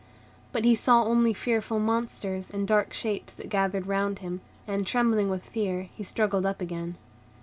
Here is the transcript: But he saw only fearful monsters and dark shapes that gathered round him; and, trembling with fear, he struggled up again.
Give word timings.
But 0.51 0.65
he 0.65 0.73
saw 0.73 1.03
only 1.03 1.31
fearful 1.31 1.77
monsters 1.79 2.49
and 2.49 2.67
dark 2.67 2.91
shapes 2.91 3.35
that 3.35 3.49
gathered 3.49 3.85
round 3.85 4.17
him; 4.17 4.41
and, 4.67 4.87
trembling 4.87 5.29
with 5.29 5.45
fear, 5.47 5.89
he 5.95 6.03
struggled 6.03 6.43
up 6.43 6.59
again. 6.59 6.97